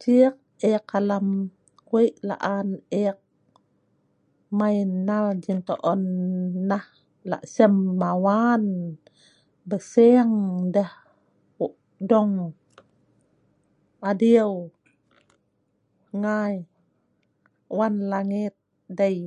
Ciik 0.00 0.34
ek 0.70 0.88
alam 0.98 1.26
wei' 1.90 2.12
laan 2.28 2.68
eek 3.02 3.18
mai 4.58 4.76
nnal 4.90 5.26
jintoon 5.44 6.02
nah 6.68 6.86
laksem 7.30 7.74
mawan 8.00 8.64
belseng 9.68 10.32
deh 10.74 10.92
dong 12.10 12.32
adiu 14.10 14.50
ngai 16.22 16.54
wan 17.76 17.94
langet 18.10 18.54
dei 18.98 19.18